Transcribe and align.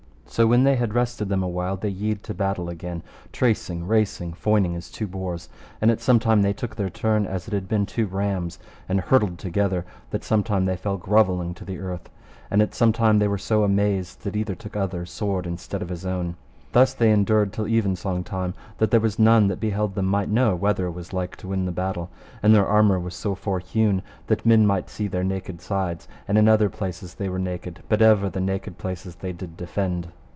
So 0.27 0.47
when 0.47 0.63
they 0.63 0.77
had 0.77 0.93
rested 0.93 1.27
them 1.27 1.43
a 1.43 1.49
while 1.49 1.75
they 1.75 1.89
yede 1.89 2.23
to 2.23 2.33
battle 2.33 2.69
again, 2.69 3.03
tracing, 3.33 3.85
racing, 3.85 4.31
foining 4.31 4.77
as 4.77 4.89
two 4.89 5.05
boars. 5.05 5.49
And 5.81 5.91
at 5.91 5.99
some 5.99 6.19
time 6.19 6.41
they 6.41 6.53
took 6.53 6.77
their 6.77 6.89
run 7.03 7.27
as 7.27 7.49
it 7.49 7.53
had 7.53 7.67
been 7.67 7.85
two 7.85 8.05
rams, 8.07 8.57
and 8.87 9.01
hurtled 9.01 9.37
together 9.37 9.83
that 10.11 10.23
sometime 10.23 10.63
they 10.63 10.77
fell 10.77 10.95
grovelling 10.95 11.53
to 11.55 11.65
the 11.65 11.79
earth: 11.79 12.09
and 12.49 12.61
at 12.61 12.73
some 12.73 12.93
time 12.93 13.19
they 13.19 13.27
were 13.27 13.37
so 13.37 13.65
amazed 13.65 14.23
that 14.23 14.37
either 14.37 14.55
took 14.55 14.77
other's 14.77 15.11
sword 15.11 15.45
instead 15.45 15.81
of 15.81 15.89
his 15.89 16.05
own. 16.05 16.37
Thus 16.71 16.93
they 16.93 17.11
endured 17.11 17.51
till 17.51 17.67
evensong 17.67 18.23
time, 18.23 18.53
that 18.77 18.89
there 18.89 19.01
was 19.01 19.19
none 19.19 19.47
that 19.49 19.59
beheld 19.59 19.95
them 19.95 20.05
might 20.05 20.29
know 20.29 20.55
whether 20.55 20.89
was 20.89 21.11
like 21.11 21.35
to 21.37 21.49
win 21.49 21.65
the 21.65 21.73
battle; 21.73 22.09
and 22.41 22.55
their 22.55 22.65
armour 22.65 23.01
was 23.01 23.15
so 23.15 23.35
forhewn 23.35 24.01
that 24.27 24.45
men 24.45 24.65
might 24.65 24.89
see 24.89 25.09
their 25.09 25.25
naked 25.25 25.59
sides; 25.59 26.07
and 26.25 26.37
in 26.37 26.47
other 26.47 26.69
places 26.69 27.15
they 27.15 27.27
were 27.27 27.37
naked, 27.37 27.83
but 27.89 28.01
ever 28.01 28.29
the 28.29 28.39
naked 28.39 28.77
places 28.77 29.15
they 29.15 29.33
did 29.33 29.57
defend. 29.57 30.07